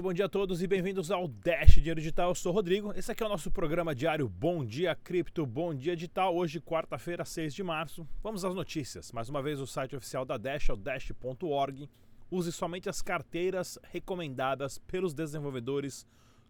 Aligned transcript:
Muito 0.00 0.08
bom 0.08 0.14
dia 0.14 0.24
a 0.24 0.30
todos 0.30 0.62
e 0.62 0.66
bem-vindos 0.66 1.10
ao 1.10 1.28
Dash 1.28 1.74
Dinheiro 1.74 2.00
Digital. 2.00 2.30
Eu 2.30 2.34
sou 2.34 2.52
o 2.52 2.54
Rodrigo. 2.54 2.90
Esse 2.96 3.12
aqui 3.12 3.22
é 3.22 3.26
o 3.26 3.28
nosso 3.28 3.50
programa 3.50 3.94
diário 3.94 4.26
Bom 4.30 4.64
Dia 4.64 4.94
Cripto, 4.94 5.44
Bom 5.44 5.74
Dia 5.74 5.94
Digital. 5.94 6.34
Hoje, 6.34 6.58
quarta-feira, 6.58 7.22
6 7.22 7.52
de 7.52 7.62
março. 7.62 8.08
Vamos 8.22 8.42
às 8.42 8.54
notícias. 8.54 9.12
Mais 9.12 9.28
uma 9.28 9.42
vez, 9.42 9.60
o 9.60 9.66
site 9.66 9.94
oficial 9.94 10.24
da 10.24 10.38
Dash 10.38 10.70
é 10.70 10.72
o 10.72 10.76
dash.org. 10.76 11.86
Use 12.30 12.50
somente 12.50 12.88
as 12.88 13.02
carteiras 13.02 13.78
recomendadas 13.92 14.78
pelos 14.78 15.12
desenvolvedores 15.12 16.06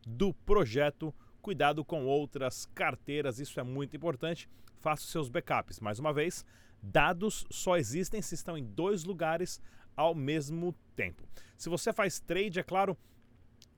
do 0.07 0.33
projeto. 0.33 1.13
Cuidado 1.43 1.85
com 1.85 2.07
outras 2.07 2.67
carteiras, 2.67 3.41
isso 3.41 3.59
é 3.59 3.65
muito 3.65 3.97
importante. 3.97 4.49
Faça 4.79 5.03
os 5.03 5.11
seus 5.11 5.29
backups. 5.29 5.81
Mais 5.81 5.99
uma 5.99 6.13
vez, 6.13 6.47
dados 6.81 7.45
só 7.51 7.77
existem 7.77 8.23
se 8.23 8.37
estão 8.37 8.57
em 8.57 8.65
dois 8.65 9.03
lugares 9.03 9.61
ao 9.97 10.15
mesmo 10.15 10.73
tempo. 10.95 11.29
Se 11.59 11.69
você 11.69 11.93
faz 11.93 12.21
trade, 12.21 12.61
é 12.61 12.63
claro, 12.63 12.97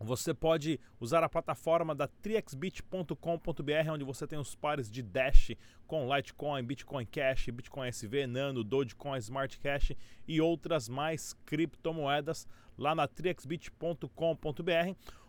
você 0.03 0.35
pode 0.35 0.81
usar 1.01 1.23
a 1.23 1.29
plataforma 1.29 1.95
da 1.95 2.07
triexbit.com.br, 2.07 3.91
onde 3.91 4.05
você 4.05 4.27
tem 4.27 4.39
os 4.39 4.55
pares 4.55 4.91
de 4.91 5.03
Dash 5.03 5.53
com 5.87 6.13
Litecoin, 6.15 6.65
Bitcoin 6.65 7.07
Cash, 7.07 7.49
Bitcoin 7.51 7.89
SV, 7.89 8.27
Nano, 8.27 8.65
Dogecoin, 8.65 9.19
Smart 9.19 9.59
Cash 9.59 9.93
e 10.27 10.41
outras 10.41 10.89
mais 10.89 11.35
criptomoedas 11.45 12.47
lá 12.77 12.95
na 12.95 13.07
triexbit.com.br. 13.07 14.07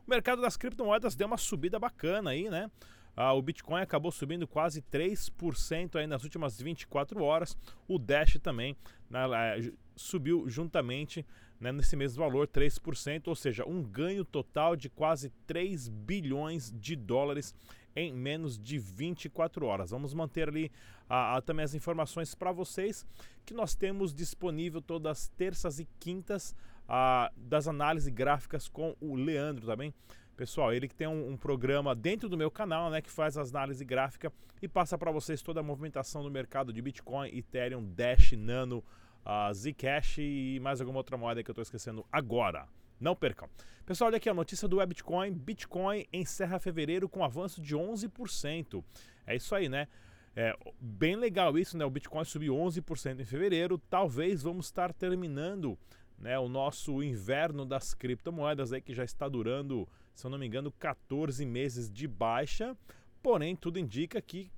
O 0.05 0.09
mercado 0.09 0.41
das 0.41 0.57
criptomoedas 0.57 1.15
deu 1.15 1.27
uma 1.27 1.37
subida 1.37 1.79
bacana 1.79 2.31
aí, 2.31 2.49
né? 2.49 2.69
Ah, 3.15 3.33
o 3.33 3.41
Bitcoin 3.41 3.81
acabou 3.81 4.11
subindo 4.11 4.47
quase 4.47 4.81
3% 4.81 5.95
aí 5.97 6.07
nas 6.07 6.23
últimas 6.23 6.59
24 6.59 7.21
horas. 7.23 7.57
O 7.87 7.99
Dash 7.99 8.37
também 8.41 8.75
né, 9.09 9.19
subiu 9.95 10.49
juntamente 10.49 11.25
né, 11.59 11.71
nesse 11.71 11.95
mesmo 11.95 12.23
valor, 12.23 12.47
3%, 12.47 13.27
ou 13.27 13.35
seja, 13.35 13.65
um 13.65 13.81
ganho 13.81 14.25
total 14.25 14.75
de 14.75 14.89
quase 14.89 15.29
3 15.47 15.87
bilhões 15.87 16.73
de 16.75 16.95
dólares 16.95 17.55
em 17.95 18.11
menos 18.11 18.57
de 18.57 18.79
24 18.79 19.65
horas. 19.65 19.91
Vamos 19.91 20.13
manter 20.13 20.49
ali 20.49 20.71
ah, 21.09 21.41
também 21.45 21.63
as 21.63 21.75
informações 21.75 22.33
para 22.35 22.51
vocês 22.51 23.05
que 23.45 23.53
nós 23.53 23.75
temos 23.75 24.13
disponível 24.13 24.81
todas 24.81 25.11
as 25.11 25.27
terças 25.29 25.79
e 25.79 25.87
quintas 25.99 26.55
ah, 26.87 27.31
das 27.37 27.67
análises 27.67 28.09
gráficas 28.09 28.67
com 28.67 28.95
o 28.99 29.15
Leandro 29.15 29.65
também. 29.65 29.91
Tá 29.91 29.97
Pessoal, 30.35 30.73
ele 30.73 30.87
que 30.87 30.95
tem 30.95 31.07
um, 31.07 31.31
um, 31.31 31.37
programa 31.37 31.93
dentro 31.93 32.27
do 32.27 32.35
meu 32.35 32.49
canal, 32.49 32.89
né, 32.89 33.01
que 33.01 33.11
faz 33.11 33.37
as 33.37 33.53
análises 33.53 33.83
gráfica 33.83 34.33
e 34.61 34.67
passa 34.67 34.97
para 34.97 35.11
vocês 35.11 35.41
toda 35.41 35.59
a 35.59 35.63
movimentação 35.63 36.23
do 36.23 36.31
mercado 36.31 36.73
de 36.73 36.81
Bitcoin, 36.81 37.29
Ethereum, 37.37 37.83
Dash, 37.93 38.31
Nano, 38.31 38.83
uh, 39.23 39.53
Zcash 39.53 40.17
e 40.17 40.59
mais 40.61 40.81
alguma 40.81 40.97
outra 40.97 41.17
moeda 41.17 41.43
que 41.43 41.51
eu 41.51 41.53
estou 41.53 41.61
esquecendo 41.61 42.03
agora. 42.11 42.67
Não 42.99 43.15
percam. 43.15 43.47
Pessoal, 43.85 44.07
olha 44.07 44.17
aqui 44.17 44.29
a 44.29 44.33
notícia 44.33 44.67
do 44.67 44.83
Bitcoin. 44.85 45.33
Bitcoin 45.33 46.05
encerra 46.11 46.59
fevereiro 46.59 47.07
com 47.07 47.23
avanço 47.23 47.61
de 47.61 47.75
11%. 47.75 48.83
É 49.27 49.35
isso 49.35 49.53
aí, 49.53 49.67
né? 49.69 49.87
É 50.35 50.55
bem 50.79 51.15
legal 51.15 51.57
isso, 51.57 51.77
né? 51.77 51.85
O 51.85 51.89
Bitcoin 51.89 52.23
subiu 52.23 52.55
11% 52.55 53.19
em 53.19 53.25
fevereiro. 53.25 53.77
Talvez 53.77 54.41
vamos 54.41 54.67
estar 54.67 54.91
terminando 54.93 55.77
né, 56.17 56.39
o 56.39 56.47
nosso 56.47 57.03
inverno 57.03 57.65
das 57.65 57.93
criptomoedas 57.93 58.71
aí 58.71 58.81
que 58.81 58.93
já 58.93 59.03
está 59.03 59.27
durando, 59.27 59.87
se 60.13 60.25
eu 60.25 60.29
não 60.29 60.37
me 60.37 60.45
engano, 60.45 60.71
14 60.71 61.45
meses 61.45 61.91
de 61.91 62.07
baixa. 62.07 62.77
Porém, 63.21 63.55
tudo 63.55 63.79
indica 63.79 64.21
que 64.21 64.51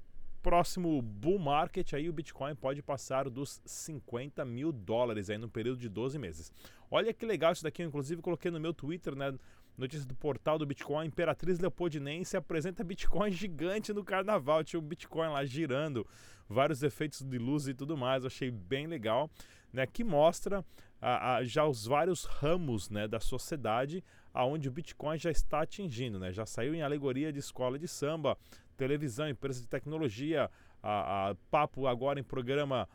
próximo 0.46 1.02
bull 1.02 1.40
market 1.40 1.94
aí 1.94 2.08
o 2.08 2.14
Bitcoin 2.14 2.56
pode 2.56 2.82
passar 2.84 3.28
dos 3.30 3.60
50 3.66 4.46
mil 4.46 4.72
dólares 4.72 5.28
aí 5.30 5.40
no 5.40 5.50
período 5.50 5.80
de 5.80 5.90
12 5.90 6.20
meses. 6.20 6.52
Olha 6.92 7.12
que 7.12 7.26
legal 7.26 7.52
isso 7.52 7.64
daqui, 7.64 7.82
eu 7.82 7.88
inclusive 7.88 8.22
coloquei 8.22 8.52
no 8.52 8.60
meu 8.60 8.72
Twitter, 8.72 9.16
né? 9.16 9.34
Notícia 9.78 10.08
do 10.08 10.16
portal 10.16 10.58
do 10.58 10.66
Bitcoin, 10.66 11.08
Imperatriz 11.08 11.60
Leopoldinense 11.60 12.38
apresenta 12.38 12.84
Bitcoin 12.84 13.32
gigante 13.34 13.92
no 13.92 14.04
carnaval. 14.04 14.64
Tinha 14.64 14.80
o 14.80 14.84
Bitcoin 14.84 15.30
lá 15.30 15.44
girando, 15.44 16.08
vários 16.48 16.84
efeitos 16.84 17.22
de 17.24 17.38
luz 17.38 17.68
e 17.68 17.74
tudo 17.74 17.98
mais. 17.98 18.24
Eu 18.24 18.28
achei 18.28 18.52
bem 18.52 18.88
legal, 18.88 19.30
né? 19.76 19.86
Que 19.86 20.04
mostra 20.04 20.66
a, 21.02 21.36
a, 21.36 21.44
já 21.44 21.66
os 21.66 21.86
vários 21.86 22.26
ramos 22.26 22.90
né, 22.90 23.08
da 23.08 23.20
sociedade 23.20 24.04
aonde 24.34 24.68
o 24.68 24.72
Bitcoin 24.72 25.18
já 25.18 25.30
está 25.30 25.62
atingindo. 25.62 26.20
Né? 26.20 26.32
Já 26.34 26.46
saiu 26.46 26.74
em 26.74 26.82
alegoria 26.82 27.32
de 27.32 27.40
escola 27.40 27.78
de 27.78 27.88
samba, 27.88 28.38
televisão, 28.76 29.30
empresa 29.30 29.62
de 29.62 29.68
tecnologia, 29.68 30.50
a, 30.82 31.30
a 31.30 31.36
papo 31.52 31.88
agora 31.88 32.20
em 32.20 32.24
programa 32.24 32.88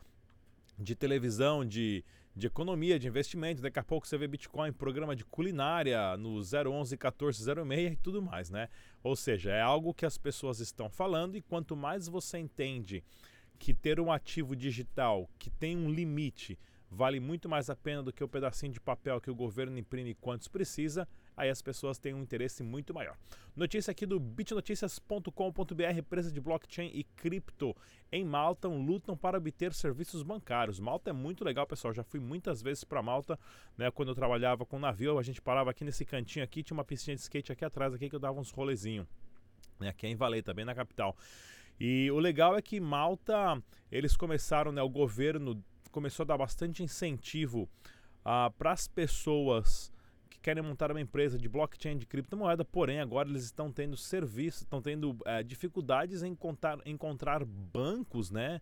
de 0.78 0.94
televisão, 0.94 1.64
de, 1.64 2.04
de 2.34 2.46
economia, 2.46 2.98
de 2.98 3.08
investimento. 3.08 3.62
Daqui 3.62 3.78
a 3.78 3.84
pouco 3.84 4.06
você 4.06 4.18
vê 4.18 4.26
Bitcoin, 4.26 4.72
programa 4.72 5.14
de 5.14 5.24
culinária 5.24 6.16
no 6.16 6.38
011 6.38 6.96
1406 6.96 7.92
e 7.92 7.96
tudo 7.96 8.22
mais, 8.22 8.50
né? 8.50 8.68
Ou 9.02 9.16
seja, 9.16 9.50
é 9.50 9.60
algo 9.60 9.94
que 9.94 10.06
as 10.06 10.18
pessoas 10.18 10.60
estão 10.60 10.90
falando 10.90 11.36
e 11.36 11.42
quanto 11.42 11.76
mais 11.76 12.06
você 12.06 12.38
entende 12.38 13.02
que 13.60 13.74
ter 13.74 14.00
um 14.00 14.10
ativo 14.10 14.56
digital 14.56 15.28
que 15.38 15.50
tem 15.50 15.76
um 15.76 15.90
limite 15.90 16.58
vale 16.90 17.20
muito 17.20 17.48
mais 17.48 17.70
a 17.70 17.76
pena 17.76 18.02
do 18.02 18.12
que 18.12 18.24
o 18.24 18.28
pedacinho 18.28 18.72
de 18.72 18.80
papel 18.80 19.20
que 19.20 19.30
o 19.30 19.34
governo 19.34 19.78
imprime 19.78 20.14
quantos 20.14 20.48
precisa, 20.48 21.06
aí 21.36 21.48
as 21.48 21.62
pessoas 21.62 21.98
têm 21.98 22.14
um 22.14 22.22
interesse 22.22 22.64
muito 22.64 22.92
maior. 22.92 23.16
Notícia 23.54 23.92
aqui 23.92 24.06
do 24.06 24.18
bitnoticias.com.br, 24.18 25.98
empresa 25.98 26.32
de 26.32 26.40
blockchain 26.40 26.90
e 26.92 27.04
cripto 27.04 27.76
em 28.10 28.24
Malta 28.24 28.66
lutam 28.66 29.16
para 29.16 29.38
obter 29.38 29.72
serviços 29.72 30.22
bancários. 30.22 30.80
Malta 30.80 31.10
é 31.10 31.12
muito 31.12 31.44
legal, 31.44 31.66
pessoal. 31.66 31.94
Já 31.94 32.02
fui 32.02 32.18
muitas 32.18 32.60
vezes 32.60 32.82
para 32.82 33.02
Malta, 33.02 33.38
né? 33.76 33.90
Quando 33.90 34.08
eu 34.08 34.14
trabalhava 34.14 34.66
com 34.66 34.78
navio, 34.78 35.18
a 35.18 35.22
gente 35.22 35.40
parava 35.40 35.70
aqui 35.70 35.84
nesse 35.84 36.04
cantinho 36.04 36.44
aqui, 36.44 36.62
tinha 36.62 36.76
uma 36.76 36.84
piscina 36.84 37.14
de 37.14 37.20
skate 37.20 37.52
aqui 37.52 37.64
atrás 37.64 37.94
aqui 37.94 38.08
que 38.08 38.16
eu 38.16 38.20
dava 38.20 38.40
uns 38.40 38.50
rolezinhos. 38.50 39.06
Né? 39.78 39.90
Aqui 39.90 40.06
é 40.06 40.10
em 40.10 40.16
Valeta, 40.16 40.52
bem 40.52 40.64
na 40.64 40.74
capital. 40.74 41.16
E 41.80 42.10
o 42.10 42.18
legal 42.18 42.56
é 42.56 42.60
que 42.60 42.78
Malta, 42.78 43.60
eles 43.90 44.14
começaram, 44.14 44.70
né, 44.70 44.82
o 44.82 44.88
governo 44.88 45.64
começou 45.90 46.24
a 46.24 46.26
dar 46.26 46.36
bastante 46.36 46.82
incentivo 46.82 47.68
ah, 48.22 48.52
para 48.56 48.72
as 48.72 48.86
pessoas 48.86 49.90
que 50.28 50.38
querem 50.38 50.62
montar 50.62 50.90
uma 50.90 51.00
empresa 51.00 51.38
de 51.38 51.48
blockchain 51.48 51.96
de 51.96 52.06
criptomoeda, 52.06 52.64
porém 52.64 53.00
agora 53.00 53.28
eles 53.28 53.44
estão 53.44 53.72
tendo 53.72 53.96
serviço, 53.96 54.62
estão 54.62 54.80
tendo 54.80 55.10
uh, 55.10 55.42
dificuldades 55.44 56.22
em 56.22 56.32
encontrar, 56.32 56.78
encontrar 56.84 57.44
bancos, 57.44 58.30
né, 58.30 58.60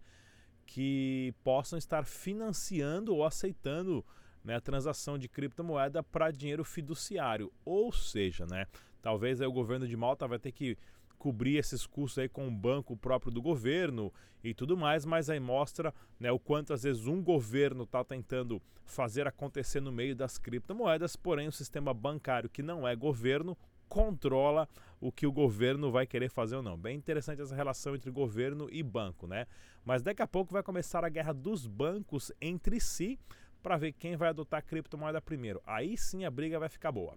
que 0.64 1.34
possam 1.42 1.78
estar 1.78 2.04
financiando 2.04 3.14
ou 3.14 3.24
aceitando 3.24 4.04
né, 4.44 4.54
a 4.54 4.60
transação 4.60 5.18
de 5.18 5.28
criptomoeda 5.28 6.02
para 6.02 6.30
dinheiro 6.30 6.64
fiduciário. 6.64 7.52
Ou 7.64 7.92
seja, 7.92 8.46
né, 8.46 8.66
talvez 9.02 9.40
o 9.40 9.52
governo 9.52 9.86
de 9.86 9.96
Malta 9.96 10.26
vai 10.26 10.38
ter 10.38 10.52
que 10.52 10.78
cobrir 11.18 11.56
esses 11.56 11.86
custos 11.86 12.18
aí 12.18 12.28
com 12.28 12.46
o 12.46 12.50
banco 12.50 12.96
próprio 12.96 13.32
do 13.32 13.42
governo 13.42 14.12
e 14.42 14.54
tudo 14.54 14.76
mais, 14.76 15.04
mas 15.04 15.28
aí 15.28 15.40
mostra 15.40 15.92
né, 16.18 16.30
o 16.30 16.38
quanto 16.38 16.72
às 16.72 16.84
vezes 16.84 17.06
um 17.06 17.22
governo 17.22 17.82
está 17.82 18.04
tentando 18.04 18.62
fazer 18.84 19.26
acontecer 19.26 19.80
no 19.80 19.92
meio 19.92 20.16
das 20.16 20.38
criptomoedas, 20.38 21.16
porém 21.16 21.48
o 21.48 21.52
sistema 21.52 21.92
bancário 21.92 22.48
que 22.48 22.62
não 22.62 22.86
é 22.86 22.96
governo 22.96 23.56
controla 23.88 24.68
o 25.00 25.10
que 25.10 25.26
o 25.26 25.32
governo 25.32 25.90
vai 25.90 26.06
querer 26.06 26.28
fazer 26.28 26.56
ou 26.56 26.62
não. 26.62 26.76
Bem 26.76 26.96
interessante 26.96 27.40
essa 27.42 27.54
relação 27.54 27.94
entre 27.94 28.10
governo 28.10 28.68
e 28.70 28.82
banco, 28.82 29.26
né? 29.26 29.46
Mas 29.84 30.02
daqui 30.02 30.22
a 30.22 30.26
pouco 30.26 30.52
vai 30.52 30.62
começar 30.62 31.04
a 31.04 31.08
guerra 31.08 31.32
dos 31.32 31.66
bancos 31.66 32.30
entre 32.40 32.80
si 32.80 33.18
para 33.62 33.76
ver 33.76 33.92
quem 33.92 34.16
vai 34.16 34.28
adotar 34.28 34.64
criptomoeda 34.64 35.20
primeiro. 35.20 35.62
Aí 35.66 35.96
sim 35.96 36.24
a 36.24 36.30
briga 36.30 36.58
vai 36.58 36.68
ficar 36.68 36.92
boa. 36.92 37.16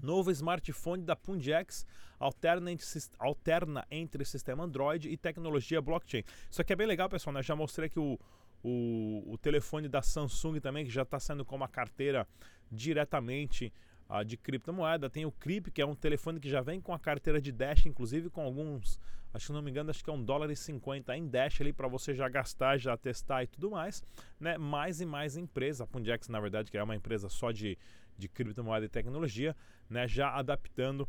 Novo 0.00 0.30
smartphone 0.30 1.02
da 1.02 1.16
Pundex 1.16 1.86
alterna 2.18 2.72
entre, 2.72 2.86
alterna 3.18 3.86
entre 3.90 4.24
sistema 4.24 4.64
Android 4.64 5.08
e 5.08 5.16
tecnologia 5.16 5.80
blockchain. 5.80 6.24
Isso 6.50 6.60
aqui 6.60 6.72
é 6.72 6.76
bem 6.76 6.86
legal, 6.86 7.08
pessoal. 7.08 7.34
Né? 7.34 7.42
Já 7.42 7.54
mostrei 7.54 7.86
aqui 7.86 7.98
o, 7.98 8.18
o, 8.62 9.32
o 9.32 9.38
telefone 9.38 9.88
da 9.88 10.02
Samsung 10.02 10.60
também, 10.60 10.84
que 10.84 10.90
já 10.90 11.02
está 11.02 11.18
saindo 11.18 11.44
com 11.44 11.56
uma 11.56 11.68
carteira 11.68 12.26
diretamente 12.70 13.72
uh, 14.08 14.24
de 14.24 14.36
criptomoeda. 14.36 15.10
Tem 15.10 15.24
o 15.26 15.32
Crip, 15.32 15.70
que 15.70 15.82
é 15.82 15.86
um 15.86 15.94
telefone 15.94 16.40
que 16.40 16.48
já 16.48 16.60
vem 16.60 16.80
com 16.80 16.92
a 16.92 16.98
carteira 16.98 17.40
de 17.40 17.52
Dash, 17.52 17.86
inclusive 17.86 18.30
com 18.30 18.42
alguns, 18.42 18.98
acho 19.32 19.48
que 19.48 19.52
não 19.52 19.62
me 19.62 19.70
engano, 19.70 19.90
acho 19.90 20.02
que 20.02 20.10
é 20.10 20.12
um 20.12 20.22
dólar 20.22 20.50
e 20.50 20.56
cinquenta 20.56 21.16
em 21.16 21.28
Dash 21.28 21.60
ali 21.60 21.72
para 21.72 21.88
você 21.88 22.14
já 22.14 22.28
gastar, 22.28 22.78
já 22.78 22.96
testar 22.96 23.42
e 23.42 23.46
tudo 23.46 23.70
mais. 23.70 24.02
Né? 24.38 24.56
Mais 24.58 25.00
e 25.00 25.06
mais 25.06 25.36
empresas. 25.36 25.80
A 25.80 25.86
Pundex, 25.86 26.28
na 26.28 26.40
verdade, 26.40 26.70
que 26.70 26.78
é 26.78 26.82
uma 26.82 26.96
empresa 26.96 27.28
só 27.28 27.52
de 27.52 27.78
de 28.18 28.28
criptomoeda 28.28 28.84
e 28.84 28.88
tecnologia, 28.88 29.56
né, 29.88 30.06
já 30.08 30.34
adaptando 30.34 31.08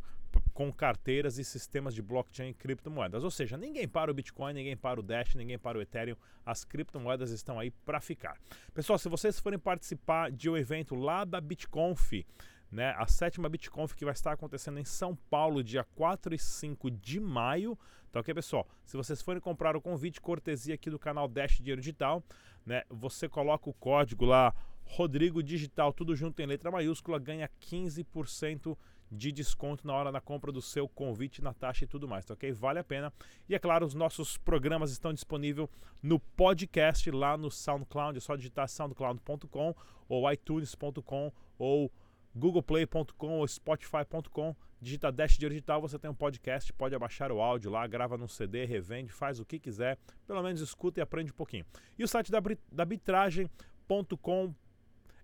com 0.54 0.72
carteiras 0.72 1.38
e 1.38 1.44
sistemas 1.44 1.92
de 1.92 2.00
blockchain 2.00 2.50
e 2.50 2.54
criptomoedas. 2.54 3.24
Ou 3.24 3.30
seja, 3.32 3.56
ninguém 3.56 3.88
para 3.88 4.12
o 4.12 4.14
Bitcoin, 4.14 4.52
ninguém 4.52 4.76
para 4.76 5.00
o 5.00 5.02
Dash, 5.02 5.34
ninguém 5.34 5.58
para 5.58 5.76
o 5.76 5.82
Ethereum. 5.82 6.14
As 6.46 6.64
criptomoedas 6.64 7.32
estão 7.32 7.58
aí 7.58 7.72
para 7.72 8.00
ficar. 8.00 8.38
Pessoal, 8.72 8.96
se 8.96 9.08
vocês 9.08 9.40
forem 9.40 9.58
participar 9.58 10.30
de 10.30 10.48
um 10.48 10.56
evento 10.56 10.94
lá 10.94 11.24
da 11.24 11.40
BitConf, 11.40 12.24
né, 12.70 12.94
a 12.96 13.06
sétima 13.06 13.48
BitConf 13.48 13.94
que 13.94 14.04
vai 14.04 14.12
estar 14.12 14.32
acontecendo 14.32 14.78
em 14.78 14.84
São 14.84 15.16
Paulo, 15.28 15.62
dia 15.64 15.84
4 15.96 16.34
e 16.34 16.38
5 16.38 16.90
de 16.90 17.18
maio. 17.18 17.78
Tá 18.12 18.20
ok, 18.20 18.34
pessoal? 18.34 18.68
Se 18.84 18.96
vocês 18.96 19.20
forem 19.22 19.40
comprar 19.40 19.76
o 19.76 19.80
convite 19.80 20.20
cortesia 20.20 20.74
aqui 20.74 20.90
do 20.90 20.98
canal 20.98 21.28
Dash 21.28 21.58
Dinheiro 21.58 21.80
Digital, 21.80 22.22
né, 22.64 22.82
você 22.88 23.28
coloca 23.28 23.68
o 23.68 23.74
código 23.74 24.24
lá 24.24 24.54
Rodrigo 24.84 25.42
Digital, 25.42 25.92
tudo 25.92 26.16
junto 26.16 26.40
em 26.42 26.46
letra 26.46 26.70
maiúscula, 26.70 27.18
ganha 27.18 27.48
15% 27.60 28.76
de 29.10 29.32
desconto 29.32 29.86
na 29.86 29.94
hora 29.94 30.12
da 30.12 30.20
compra 30.20 30.52
do 30.52 30.62
seu 30.62 30.88
convite 30.88 31.42
na 31.42 31.52
taxa 31.52 31.84
e 31.84 31.86
tudo 31.86 32.06
mais, 32.06 32.24
tá 32.24 32.34
ok? 32.34 32.52
Vale 32.52 32.78
a 32.78 32.84
pena. 32.84 33.12
E 33.48 33.54
é 33.54 33.58
claro, 33.58 33.84
os 33.84 33.94
nossos 33.94 34.36
programas 34.36 34.92
estão 34.92 35.12
disponíveis 35.12 35.68
no 36.02 36.20
podcast 36.20 37.10
lá 37.10 37.36
no 37.36 37.50
SoundCloud, 37.50 38.18
é 38.18 38.20
só 38.20 38.36
digitar 38.36 38.68
soundcloud.com 38.68 39.74
ou 40.08 40.30
iTunes.com 40.30 41.32
ou 41.58 41.90
googleplay.com 42.34 43.38
ou 43.38 43.46
spotify.com 43.46 44.54
digita 44.80 45.12
Dash 45.12 45.36
Digital, 45.36 45.80
você 45.80 45.98
tem 45.98 46.10
um 46.10 46.14
podcast, 46.14 46.72
pode 46.72 46.94
abaixar 46.94 47.30
o 47.30 47.40
áudio 47.40 47.70
lá, 47.70 47.86
grava 47.86 48.16
no 48.16 48.26
CD, 48.26 48.64
revende, 48.64 49.12
faz 49.12 49.38
o 49.38 49.44
que 49.44 49.58
quiser, 49.58 49.98
pelo 50.26 50.42
menos 50.42 50.60
escuta 50.60 51.00
e 51.00 51.02
aprende 51.02 51.32
um 51.32 51.34
pouquinho. 51.34 51.66
E 51.98 52.02
o 52.02 52.08
site 52.08 52.30
da, 52.30 52.40
da 52.40 52.82
arbitragem.com 52.82 54.54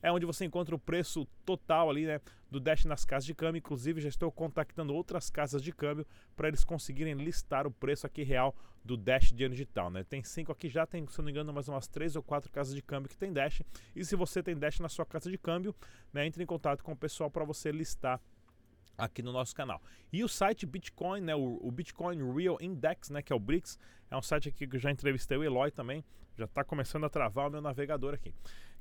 é 0.03 0.11
onde 0.11 0.27
você 0.27 0.45
encontra 0.45 0.75
o 0.75 0.79
preço 0.79 1.27
total 1.45 1.91
ali, 1.91 2.07
né, 2.07 2.21
do 2.51 2.61
Dash 2.61 2.85
nas 2.85 3.05
casas 3.05 3.27
de 3.27 3.35
câmbio. 3.35 3.59
Inclusive, 3.59 4.01
já 4.01 4.09
estou 4.09 4.31
contactando 4.31 4.95
outras 4.95 5.31
casas 5.31 5.63
de 5.63 5.73
câmbio 5.73 6.07
para 6.37 6.49
eles 6.49 6.65
conseguirem 6.65 7.15
listar 7.15 7.67
o 7.67 7.71
preço 7.71 8.07
aqui 8.07 8.23
real 8.23 8.55
do 8.85 8.97
Dash 8.97 9.31
dinheiro 9.31 9.53
digital, 9.53 9.91
né? 9.91 10.05
Tem 10.05 10.23
cinco 10.23 10.53
aqui 10.53 10.69
já, 10.69 10.87
tem, 10.87 11.07
se 11.09 11.19
não 11.19 11.25
me 11.25 11.33
engano, 11.33 11.53
mais 11.53 11.69
umas 11.69 11.89
três 11.89 12.15
ou 12.15 12.23
quatro 12.23 12.51
casas 12.53 12.75
de 12.75 12.83
câmbio 12.83 13.09
que 13.09 13.17
tem 13.17 13.33
Dash. 13.33 13.63
E 13.95 14.05
se 14.05 14.15
você 14.15 14.43
tem 14.43 14.57
Dash 14.57 14.79
na 14.79 14.89
sua 14.89 15.05
casa 15.05 15.29
de 15.31 15.37
câmbio, 15.37 15.75
né, 16.13 16.25
entre 16.27 16.43
em 16.43 16.47
contato 16.47 16.85
com 16.85 16.93
o 16.93 16.97
pessoal 16.97 17.31
para 17.31 17.45
você 17.45 17.73
listar 17.73 18.21
aqui 18.97 19.23
no 19.23 19.33
nosso 19.33 19.55
canal. 19.55 19.83
E 20.13 20.25
o 20.25 20.29
site 20.29 20.65
Bitcoin, 20.65 21.21
né, 21.21 21.35
o, 21.35 21.59
o, 21.61 21.71
Bitcoin 21.71 22.33
Real 22.33 22.57
Index, 22.61 23.11
né, 23.11 23.23
que 23.23 23.33
é 23.33 23.37
o 23.37 23.41
BRICS, 23.41 23.79
é 24.11 24.17
um 24.17 24.23
site 24.23 24.49
aqui 24.49 24.67
que 24.67 24.77
eu 24.77 24.81
já 24.81 24.91
entrevistei 24.91 25.37
o 25.37 25.45
Eloy 25.45 25.71
também, 25.71 26.05
já 26.37 26.45
está 26.45 26.63
começando 26.65 27.05
a 27.05 27.09
travar 27.09 27.49
o 27.49 27.51
meu 27.51 27.61
navegador 27.61 28.15
aqui. 28.15 28.33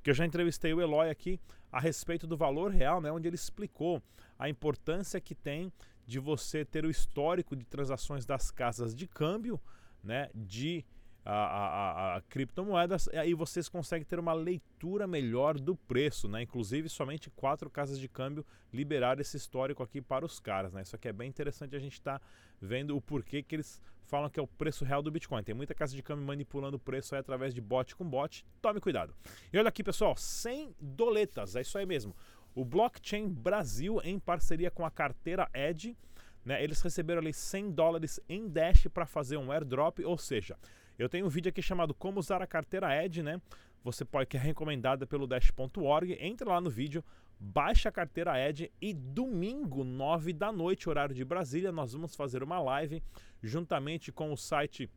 Que 0.06 0.12
eu 0.12 0.14
já 0.14 0.24
entrevistei 0.24 0.72
o 0.72 0.80
Eloy 0.80 1.10
aqui 1.10 1.40
a 1.72 1.80
respeito 1.80 2.28
do 2.28 2.38
valor 2.38 2.70
real, 2.70 3.02
né, 3.02 3.12
onde 3.12 3.28
ele 3.28 3.34
explicou 3.34 4.04
a 4.38 4.48
importância 4.48 5.20
que 5.20 5.34
tem 5.34 5.74
de 6.06 6.20
você 6.20 6.64
ter 6.64 6.86
o 6.86 6.92
histórico 6.92 7.56
de 7.56 7.66
transações 7.66 8.24
das 8.24 8.52
casas 8.52 8.94
de 8.94 9.08
câmbio, 9.08 9.60
né, 10.04 10.30
de 10.36 10.86
a, 11.26 11.34
a, 11.34 12.18
a, 12.18 12.22
criptomoedas, 12.22 13.08
aí 13.10 13.34
vocês 13.34 13.68
conseguem 13.68 14.06
ter 14.06 14.20
uma 14.20 14.34
leitura 14.34 15.08
melhor 15.08 15.60
do 15.60 15.76
preço, 15.76 16.28
né? 16.28 16.44
Inclusive, 16.44 16.88
somente 16.88 17.32
quatro 17.32 17.68
casas 17.68 18.00
de 18.00 18.08
câmbio 18.08 18.46
liberaram 18.72 19.20
esse 19.20 19.36
histórico 19.36 19.82
aqui 19.82 20.02
para 20.02 20.24
os 20.24 20.40
caras, 20.40 20.72
né? 20.72 20.84
Isso 20.84 20.96
aqui 20.96 21.08
é 21.08 21.14
bem 21.14 21.28
interessante 21.28 21.76
a 21.76 21.80
gente 21.80 21.94
estar 21.94 22.20
tá 22.20 22.26
vendo 22.62 22.96
o 22.96 23.02
porquê 23.02 23.42
que 23.42 23.56
eles 23.56 23.82
falam 24.06 24.30
que 24.30 24.40
é 24.40 24.44
o 24.44 24.48
preço 24.48 24.86
real 24.86 25.02
do 25.02 25.10
Bitcoin. 25.10 25.44
Tem 25.44 25.56
muita 25.56 25.74
casa 25.74 25.96
de 25.96 26.04
câmbio 26.04 26.24
manipulando 26.24 26.78
o 26.78 26.80
preço 26.80 27.16
aí 27.16 27.20
através 27.20 27.56
de 27.56 27.62
bot 27.62 27.96
com 27.96 28.08
bot. 28.08 28.46
Tome 28.62 28.80
cuidado. 28.80 29.16
E 29.52 29.58
olha 29.58 29.70
aqui, 29.70 29.84
pessoal, 29.84 30.16
100 30.16 30.76
doletas, 30.80 31.56
é 31.56 31.62
isso 31.62 31.76
aí 31.76 31.88
mesmo. 31.88 32.16
O 32.54 32.64
Blockchain 32.64 33.28
Brasil, 33.28 34.00
em 34.04 34.20
parceria 34.20 34.70
com 34.70 34.86
a 34.86 34.92
carteira 34.92 35.50
Edge, 35.54 35.98
né, 36.46 36.64
eles 36.64 36.82
receberam 36.82 37.20
ali 37.20 37.34
100 37.34 37.72
dólares 37.72 38.20
em 38.30 38.48
Dash 38.48 38.88
para 38.94 39.08
fazer 39.08 39.38
um 39.38 39.52
airdrop, 39.52 40.00
ou 40.06 40.18
seja, 40.18 40.56
eu 40.98 41.10
tenho 41.10 41.26
um 41.26 41.30
vídeo 41.30 41.50
aqui 41.50 41.62
chamado 41.62 41.94
Como 41.94 42.20
usar 42.20 42.42
a 42.42 42.48
carteira 42.48 43.04
Edge, 43.04 43.22
né? 43.22 43.42
Você 43.84 44.04
pode 44.04 44.28
que 44.28 44.38
é 44.38 44.40
recomendada 44.40 45.06
pelo 45.06 45.28
dash.org. 45.28 46.18
Entra 46.20 46.50
lá 46.50 46.60
no 46.60 46.70
vídeo, 46.70 47.04
baixa 47.40 47.90
a 47.90 47.92
carteira 47.92 48.40
Edge 48.40 48.72
e 48.82 48.94
domingo, 48.94 49.84
9 49.84 50.34
da 50.34 50.52
noite, 50.52 50.90
horário 50.90 51.14
de 51.14 51.24
Brasília, 51.24 51.72
nós 51.72 51.94
vamos 51.94 52.16
fazer 52.16 52.42
uma 52.42 52.60
live 52.60 53.04
juntamente 53.44 54.12
com 54.12 54.32
o 54.32 54.38
site 54.38 54.90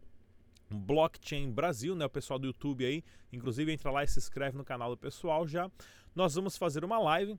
Blockchain 0.70 1.50
Brasil, 1.50 1.94
né? 1.94 2.04
O 2.06 2.10
pessoal 2.10 2.38
do 2.38 2.46
YouTube 2.46 2.84
aí, 2.84 3.02
inclusive 3.32 3.72
entra 3.72 3.90
lá 3.90 4.04
e 4.04 4.08
se 4.08 4.18
inscreve 4.18 4.56
no 4.56 4.64
canal 4.64 4.90
do 4.90 4.96
pessoal 4.96 5.46
já. 5.46 5.70
Nós 6.14 6.34
vamos 6.34 6.56
fazer 6.56 6.84
uma 6.84 6.98
live 6.98 7.38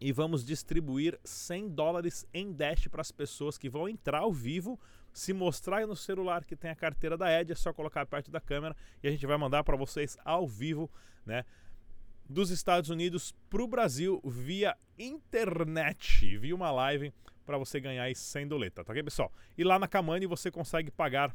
e 0.00 0.12
vamos 0.12 0.44
distribuir 0.44 1.18
100 1.22 1.68
dólares 1.70 2.26
em 2.32 2.52
Dash 2.52 2.88
para 2.88 3.02
as 3.02 3.12
pessoas 3.12 3.58
que 3.58 3.68
vão 3.68 3.88
entrar 3.88 4.20
ao 4.20 4.32
vivo 4.32 4.80
se 5.12 5.32
mostrar 5.32 5.86
no 5.86 5.96
celular 5.96 6.44
que 6.44 6.56
tem 6.56 6.70
a 6.70 6.76
carteira 6.76 7.16
da 7.16 7.30
Ed, 7.40 7.52
é 7.52 7.54
só 7.54 7.72
colocar 7.72 8.06
perto 8.06 8.30
da 8.30 8.40
câmera 8.40 8.76
e 9.02 9.08
a 9.08 9.10
gente 9.10 9.26
vai 9.26 9.36
mandar 9.36 9.64
para 9.64 9.76
vocês 9.76 10.16
ao 10.24 10.46
vivo, 10.46 10.90
né? 11.26 11.44
Dos 12.28 12.50
Estados 12.50 12.90
Unidos 12.90 13.34
para 13.48 13.62
o 13.62 13.66
Brasil 13.66 14.20
via 14.24 14.76
internet, 14.96 16.38
via 16.38 16.54
uma 16.54 16.70
live 16.70 17.12
para 17.44 17.58
você 17.58 17.80
ganhar 17.80 18.04
aí 18.04 18.14
100 18.14 18.46
doleta, 18.46 18.84
tá 18.84 18.92
ok, 18.92 19.02
pessoal? 19.02 19.32
E 19.58 19.64
lá 19.64 19.78
na 19.78 19.88
Kamani 19.88 20.26
você 20.26 20.50
consegue 20.50 20.90
pagar 20.90 21.34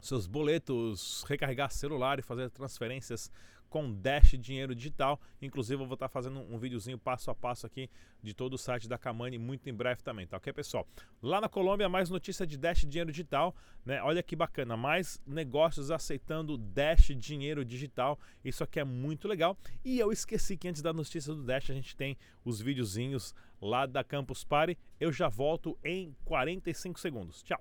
seus 0.00 0.26
boletos, 0.26 1.24
recarregar 1.28 1.70
celular 1.70 2.18
e 2.18 2.22
fazer 2.22 2.50
transferências 2.50 3.30
com 3.68 3.92
Dash 3.92 4.36
Dinheiro 4.38 4.74
Digital. 4.74 5.20
Inclusive, 5.40 5.82
eu 5.82 5.86
vou 5.86 5.94
estar 5.94 6.08
fazendo 6.08 6.40
um 6.40 6.58
videozinho 6.58 6.98
passo 6.98 7.30
a 7.30 7.34
passo 7.34 7.66
aqui 7.66 7.90
de 8.22 8.34
todo 8.34 8.54
o 8.54 8.58
site 8.58 8.88
da 8.88 8.98
Kamani 8.98 9.38
muito 9.38 9.68
em 9.68 9.74
breve 9.74 10.02
também, 10.02 10.26
tá 10.26 10.36
ok, 10.36 10.52
pessoal? 10.52 10.86
Lá 11.22 11.40
na 11.40 11.48
Colômbia, 11.48 11.88
mais 11.88 12.10
notícia 12.10 12.46
de 12.46 12.56
Dash 12.56 12.84
Dinheiro 12.86 13.10
Digital, 13.10 13.54
né? 13.84 14.02
Olha 14.02 14.22
que 14.22 14.34
bacana, 14.34 14.76
mais 14.76 15.20
negócios 15.26 15.90
aceitando 15.90 16.56
Dash 16.56 17.12
Dinheiro 17.16 17.64
Digital. 17.64 18.18
Isso 18.44 18.64
aqui 18.64 18.80
é 18.80 18.84
muito 18.84 19.28
legal. 19.28 19.56
E 19.84 19.98
eu 19.98 20.10
esqueci 20.10 20.56
que 20.56 20.68
antes 20.68 20.82
da 20.82 20.92
notícia 20.92 21.34
do 21.34 21.42
Dash 21.42 21.70
a 21.70 21.74
gente 21.74 21.96
tem 21.96 22.16
os 22.44 22.60
videozinhos 22.60 23.34
lá 23.60 23.86
da 23.86 24.02
Campus 24.02 24.44
Party. 24.44 24.76
Eu 24.98 25.12
já 25.12 25.28
volto 25.28 25.78
em 25.84 26.14
45 26.24 26.98
segundos. 26.98 27.42
Tchau. 27.42 27.60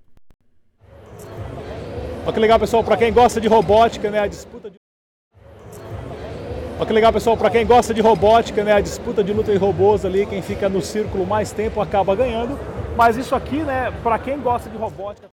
Olha 2.25 2.33
que 2.33 2.39
legal, 2.39 2.59
pessoal, 2.59 2.83
para 2.83 2.97
quem 2.97 3.13
gosta 3.13 3.39
de 3.39 3.47
robótica, 3.47 4.09
né, 4.09 4.17
a 4.17 4.27
Olha 6.77 6.85
que 6.85 6.91
legal, 6.91 7.13
pessoal, 7.13 7.37
para 7.37 7.49
quem 7.49 7.65
gosta 7.65 7.93
de 7.93 8.01
robótica, 8.01 8.61
né, 8.61 8.73
a 8.73 8.81
disputa 8.81 9.23
de 9.23 9.31
luta 9.31 9.49
de 9.49 9.57
robôs 9.57 10.03
ali, 10.03 10.25
quem 10.25 10.41
fica 10.41 10.67
no 10.67 10.81
círculo 10.81 11.25
mais 11.25 11.53
tempo 11.53 11.79
acaba 11.79 12.13
ganhando. 12.13 12.59
Mas 12.97 13.15
isso 13.15 13.33
aqui, 13.33 13.59
né, 13.63 13.93
para 14.03 14.19
quem 14.19 14.37
gosta 14.37 14.69
de 14.69 14.75
robótica. 14.75 15.29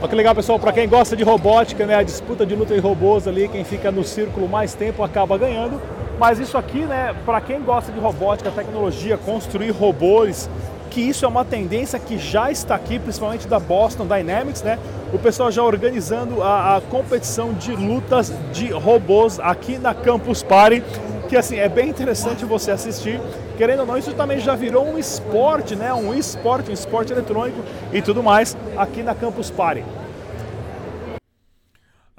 Olha 0.00 0.08
que 0.08 0.14
legal, 0.14 0.34
pessoal, 0.34 0.58
para 0.58 0.70
quem 0.70 0.86
gosta 0.86 1.16
de 1.16 1.24
robótica, 1.24 1.86
né, 1.86 1.94
a 1.94 2.02
disputa 2.02 2.44
de 2.44 2.54
luta 2.54 2.74
de 2.74 2.80
robôs 2.80 3.26
ali, 3.26 3.48
quem 3.48 3.64
fica 3.64 3.90
no 3.90 4.04
círculo 4.04 4.46
mais 4.46 4.74
tempo 4.74 5.02
acaba 5.02 5.38
ganhando. 5.38 5.80
Mas 6.18 6.38
isso 6.38 6.58
aqui, 6.58 6.80
né, 6.80 7.16
para 7.24 7.40
quem 7.40 7.62
gosta 7.62 7.90
de 7.90 7.98
robótica, 7.98 8.50
tecnologia, 8.50 9.16
construir 9.16 9.70
robôs, 9.70 10.46
que 10.94 11.00
isso 11.00 11.24
é 11.24 11.28
uma 11.28 11.44
tendência 11.44 11.98
que 11.98 12.16
já 12.16 12.52
está 12.52 12.76
aqui, 12.76 13.00
principalmente 13.00 13.48
da 13.48 13.58
Boston 13.58 14.06
Dynamics, 14.06 14.62
né? 14.62 14.78
O 15.12 15.18
pessoal 15.18 15.50
já 15.50 15.60
organizando 15.60 16.40
a, 16.40 16.76
a 16.76 16.80
competição 16.80 17.52
de 17.52 17.72
lutas 17.72 18.32
de 18.52 18.70
robôs 18.70 19.40
aqui 19.40 19.76
na 19.76 19.92
Campus 19.92 20.44
Party, 20.44 20.84
que 21.28 21.36
assim 21.36 21.56
é 21.56 21.68
bem 21.68 21.88
interessante 21.88 22.44
você 22.44 22.70
assistir. 22.70 23.20
Querendo 23.56 23.80
ou 23.80 23.86
não, 23.86 23.98
isso 23.98 24.12
também 24.12 24.38
já 24.38 24.54
virou 24.54 24.86
um 24.86 24.96
esporte, 24.96 25.74
né? 25.74 25.92
Um 25.92 26.14
esporte, 26.14 26.70
um 26.70 26.74
esporte 26.74 27.12
eletrônico 27.12 27.58
e 27.92 28.00
tudo 28.00 28.22
mais 28.22 28.56
aqui 28.76 29.02
na 29.02 29.16
Campus 29.16 29.50
Party. 29.50 29.82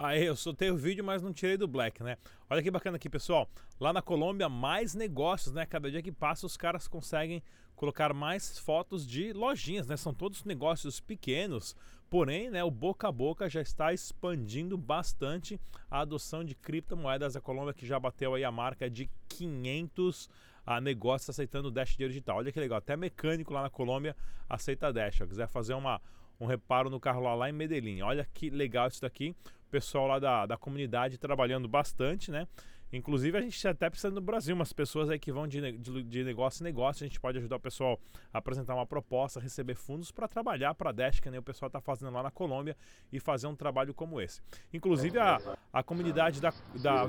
Aí, 0.06 0.26
eu 0.26 0.36
soltei 0.36 0.70
o 0.70 0.78
vídeo, 0.78 1.04
mas 1.04 1.22
não 1.22 1.34
tirei 1.34 1.58
do 1.58 1.68
Black, 1.68 2.04
né? 2.04 2.18
Olha 2.50 2.62
que 2.62 2.70
bacana 2.70 2.98
aqui, 2.98 3.10
pessoal. 3.10 3.50
Lá 3.80 3.92
na 3.92 4.02
Colômbia, 4.02 4.48
mais 4.48 4.94
negócios, 4.94 5.54
né? 5.54 5.66
Cada 5.66 5.90
dia 5.90 6.02
que 6.02 6.12
passa, 6.12 6.46
os 6.46 6.56
caras 6.56 6.88
conseguem 6.88 7.42
colocar 7.76 8.14
mais 8.14 8.58
fotos 8.58 9.06
de 9.06 9.34
lojinhas, 9.34 9.88
né? 9.88 9.98
São 9.98 10.14
todos 10.14 10.44
negócios 10.46 11.00
pequenos, 11.00 11.76
porém, 12.10 12.50
né, 12.50 12.64
o 12.64 12.72
boca 12.72 13.08
a 13.08 13.12
boca 13.12 13.50
já 13.50 13.62
está 13.62 13.94
expandindo 13.94 14.78
bastante 14.78 15.60
a 15.90 16.00
adoção 16.00 16.44
de 16.44 16.56
criptomoedas. 16.56 17.36
A 17.36 17.42
Colômbia 17.42 17.74
que 17.74 17.86
já 17.86 18.00
bateu 18.00 18.34
aí 18.34 18.44
a 18.44 18.52
marca 18.52 18.90
de 18.90 19.10
500 19.28 20.30
a 20.66 20.82
negócios 20.82 21.30
aceitando 21.30 21.70
Dash 21.70 21.96
dinheiro 21.96 22.14
digital. 22.14 22.38
Olha 22.38 22.52
que 22.52 22.60
legal, 22.60 22.78
até 22.78 22.96
mecânico 22.96 23.54
lá 23.54 23.62
na 23.62 23.70
Colômbia 23.70 24.16
aceita 24.50 24.92
Dash. 24.92 25.18
Se 25.18 25.28
quiser 25.28 25.48
fazer 25.48 25.74
uma, 25.74 26.02
um 26.40 26.46
reparo 26.46 26.90
no 26.90 27.00
carro 27.00 27.22
lá, 27.22 27.36
lá 27.36 27.50
em 27.50 27.54
Medellín. 27.54 28.02
Olha 28.02 28.28
que 28.34 28.50
legal 28.50 28.88
isso 28.88 29.02
daqui. 29.02 29.36
O 29.68 29.72
pessoal 29.72 30.08
lá 30.08 30.20
da, 30.20 30.46
da 30.46 30.58
comunidade 30.58 31.18
trabalhando 31.18 31.68
bastante, 31.68 32.32
né? 32.32 32.48
Inclusive, 32.94 33.38
a 33.38 33.42
gente 33.42 33.68
até 33.68 33.90
precisa 33.90 34.14
no 34.14 34.22
Brasil, 34.22 34.56
umas 34.56 34.72
pessoas 34.72 35.10
aí 35.10 35.20
que 35.20 35.32
vão 35.32 35.48
de, 35.48 35.72
de, 35.74 36.04
de, 36.04 36.24
negócio 36.24 36.62
em 36.62 36.64
negócio. 36.64 37.04
A 37.04 37.08
gente 37.08 37.20
pode 37.20 37.38
ajudar 37.38 37.58
o 37.58 37.60
pessoal 37.60 38.00
a 38.32 38.38
apresentar 38.38 38.76
uma 38.76 38.86
proposta, 38.86 39.40
receber 39.40 39.76
fundos 39.76 40.12
para 40.12 40.28
trabalhar 40.28 40.74
para 40.76 40.92
a 40.92 40.94
Dash, 40.94 41.20
que 41.20 41.30
nem 41.30 41.40
o 41.40 41.44
pessoal 41.44 41.68
está 41.68 41.82
fazendo 41.82 42.14
lá 42.14 42.24
na 42.24 42.32
Colômbia, 42.32 42.78
e 43.12 43.20
fazer 43.20 43.48
um 43.48 43.56
trabalho 43.56 43.94
como 43.94 44.22
esse. 44.22 44.42
Inclusive, 44.72 45.18
a, 45.20 45.40
a 45.74 45.84
comunidade 45.84 46.40
da, 46.40 46.54
da 46.76 47.06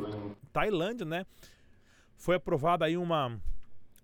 Tailândia, 0.53 1.05
né? 1.05 1.27
Foi 2.17 2.37
aprovada 2.37 2.87
aí 2.87 2.97
uma, 2.97 3.39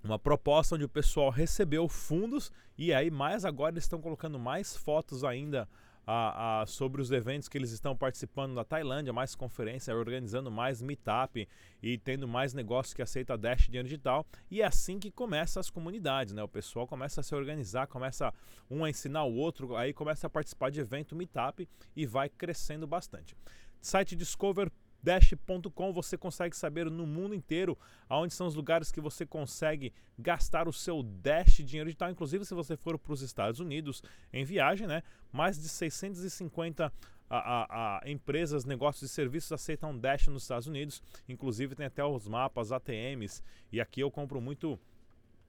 uma 0.04 0.18
proposta 0.18 0.74
onde 0.74 0.84
o 0.84 0.88
pessoal 0.88 1.30
recebeu 1.30 1.88
fundos 1.88 2.52
e 2.76 2.92
aí 2.92 3.10
mais 3.10 3.44
agora 3.44 3.72
eles 3.72 3.84
estão 3.84 4.00
colocando 4.00 4.38
mais 4.38 4.76
fotos 4.76 5.24
ainda 5.24 5.66
a, 6.06 6.62
a, 6.62 6.66
sobre 6.66 7.00
os 7.00 7.10
eventos 7.10 7.48
que 7.48 7.56
eles 7.56 7.70
estão 7.70 7.96
participando 7.96 8.52
na 8.52 8.64
Tailândia, 8.64 9.12
mais 9.12 9.34
conferência, 9.34 9.94
organizando 9.94 10.50
mais 10.50 10.82
meetup 10.82 11.48
e 11.82 11.98
tendo 11.98 12.26
mais 12.26 12.52
negócios 12.52 12.94
que 12.94 13.02
aceita 13.02 13.38
Dash 13.38 13.66
dinheiro 13.66 13.88
digital. 13.88 14.26
E 14.50 14.62
é 14.62 14.64
assim 14.64 14.98
que 14.98 15.10
começa 15.10 15.60
as 15.60 15.70
comunidades, 15.70 16.34
né? 16.34 16.42
O 16.42 16.48
pessoal 16.48 16.86
começa 16.86 17.20
a 17.20 17.24
se 17.24 17.34
organizar, 17.34 17.86
começa 17.86 18.32
um 18.70 18.84
a 18.84 18.90
ensinar 18.90 19.24
o 19.24 19.34
outro, 19.34 19.76
aí 19.76 19.92
começa 19.92 20.26
a 20.26 20.30
participar 20.30 20.70
de 20.70 20.80
evento 20.80 21.14
meetup 21.14 21.68
e 21.94 22.06
vai 22.06 22.28
crescendo 22.28 22.86
bastante. 22.86 23.36
Site 23.80 24.14
Discover 24.14 24.70
Dash.com 25.02 25.92
você 25.92 26.16
consegue 26.16 26.56
saber 26.56 26.90
no 26.90 27.06
mundo 27.06 27.34
inteiro 27.34 27.76
aonde 28.08 28.32
são 28.32 28.46
os 28.46 28.54
lugares 28.54 28.92
que 28.92 29.00
você 29.00 29.26
consegue 29.26 29.92
gastar 30.18 30.68
o 30.68 30.72
seu 30.72 31.02
Dash 31.02 31.56
dinheiro 31.56 31.88
digital, 31.88 32.10
inclusive 32.10 32.44
se 32.44 32.54
você 32.54 32.76
for 32.76 32.98
para 32.98 33.12
os 33.12 33.22
Estados 33.22 33.60
Unidos 33.60 34.02
em 34.32 34.44
viagem, 34.44 34.86
né? 34.86 35.02
Mais 35.32 35.60
de 35.60 35.68
650 35.68 36.92
a, 37.28 37.38
a, 37.38 37.98
a, 37.98 38.10
empresas, 38.10 38.66
negócios 38.66 39.10
e 39.10 39.12
serviços 39.12 39.50
aceitam 39.52 39.98
Dash 39.98 40.28
nos 40.28 40.42
Estados 40.42 40.66
Unidos, 40.66 41.02
inclusive 41.26 41.74
tem 41.74 41.86
até 41.86 42.04
os 42.04 42.28
mapas, 42.28 42.70
ATMs, 42.70 43.42
e 43.72 43.80
aqui 43.80 44.00
eu 44.00 44.10
compro 44.10 44.38
muito 44.38 44.78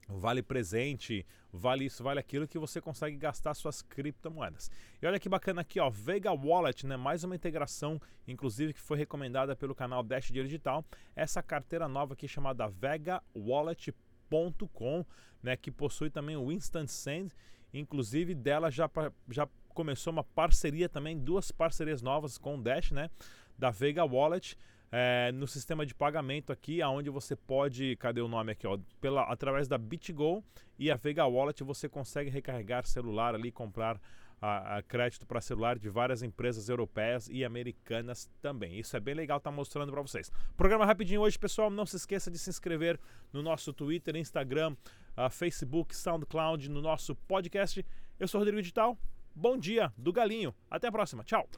vale 0.08 0.42
presente, 0.42 1.24
vale 1.52 1.84
isso, 1.86 2.02
vale 2.02 2.18
aquilo 2.20 2.48
que 2.48 2.58
você 2.58 2.80
consegue 2.80 3.16
gastar 3.16 3.54
suas 3.54 3.82
criptomoedas. 3.82 4.70
E 5.00 5.06
olha 5.06 5.18
que 5.18 5.28
bacana 5.28 5.62
aqui, 5.62 5.80
ó, 5.80 5.90
Vega 5.90 6.32
Wallet, 6.32 6.86
né, 6.86 6.96
mais 6.96 7.24
uma 7.24 7.34
integração, 7.34 8.00
inclusive 8.26 8.72
que 8.72 8.80
foi 8.80 8.96
recomendada 8.98 9.56
pelo 9.56 9.74
canal 9.74 10.02
Dash 10.02 10.26
Dinheiro 10.26 10.48
Digital, 10.48 10.84
essa 11.14 11.42
carteira 11.42 11.88
nova 11.88 12.14
aqui 12.14 12.28
chamada 12.28 12.68
VegaWallet.com, 12.68 15.04
né, 15.42 15.56
que 15.56 15.70
possui 15.70 16.10
também 16.10 16.36
o 16.36 16.52
Instant 16.52 16.88
Send, 16.88 17.32
inclusive 17.72 18.34
dela 18.34 18.70
já, 18.70 18.90
já 19.28 19.48
começou 19.68 20.12
uma 20.12 20.24
parceria 20.24 20.88
também, 20.88 21.18
duas 21.18 21.50
parcerias 21.50 22.02
novas 22.02 22.38
com 22.38 22.56
o 22.56 22.62
Dash, 22.62 22.90
né, 22.90 23.10
da 23.58 23.70
Vega 23.70 24.04
Wallet, 24.04 24.56
é, 24.96 25.32
no 25.32 25.48
sistema 25.48 25.84
de 25.84 25.92
pagamento 25.92 26.52
aqui, 26.52 26.80
aonde 26.80 27.10
você 27.10 27.34
pode, 27.34 27.96
cadê 27.96 28.20
o 28.20 28.28
nome 28.28 28.52
aqui, 28.52 28.64
ó, 28.64 28.78
pela, 29.00 29.24
através 29.24 29.66
da 29.66 29.76
BitGo 29.76 30.40
e 30.78 30.88
a 30.88 30.94
Vega 30.94 31.26
Wallet 31.26 31.64
você 31.64 31.88
consegue 31.88 32.30
recarregar 32.30 32.86
celular 32.86 33.34
ali, 33.34 33.50
comprar 33.50 34.00
a, 34.40 34.76
a 34.76 34.82
crédito 34.84 35.26
para 35.26 35.40
celular 35.40 35.76
de 35.80 35.88
várias 35.88 36.22
empresas 36.22 36.68
europeias 36.68 37.28
e 37.28 37.44
americanas 37.44 38.30
também. 38.40 38.78
Isso 38.78 38.96
é 38.96 39.00
bem 39.00 39.16
legal, 39.16 39.40
tá 39.40 39.50
mostrando 39.50 39.90
para 39.90 40.00
vocês. 40.00 40.30
Programa 40.56 40.86
rapidinho 40.86 41.22
hoje, 41.22 41.36
pessoal. 41.36 41.70
Não 41.70 41.84
se 41.84 41.96
esqueça 41.96 42.30
de 42.30 42.38
se 42.38 42.48
inscrever 42.48 43.00
no 43.32 43.42
nosso 43.42 43.72
Twitter, 43.72 44.14
Instagram, 44.14 44.76
uh, 45.18 45.28
Facebook, 45.28 45.96
SoundCloud, 45.96 46.70
no 46.70 46.80
nosso 46.80 47.16
podcast. 47.16 47.84
Eu 48.20 48.28
sou 48.28 48.38
Rodrigo 48.38 48.62
Digital. 48.62 48.96
Bom 49.34 49.56
dia 49.56 49.92
do 49.98 50.12
Galinho. 50.12 50.54
Até 50.70 50.86
a 50.86 50.92
próxima. 50.92 51.24
Tchau. 51.24 51.48